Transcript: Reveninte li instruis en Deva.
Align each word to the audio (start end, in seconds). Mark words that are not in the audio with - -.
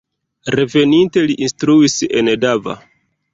Reveninte 0.53 1.23
li 1.27 1.35
instruis 1.49 1.99
en 2.23 2.33
Deva. 2.47 2.79